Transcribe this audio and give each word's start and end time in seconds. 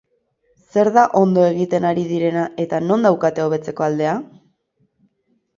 Zer 0.75 0.87
da 0.95 1.03
ondo 1.19 1.43
egiten 1.49 1.85
ari 1.89 2.05
direna 2.13 2.45
eta 2.65 2.81
non 2.87 3.07
daukate 3.09 3.47
hobetzeko 3.47 3.89
aldea? 3.89 4.19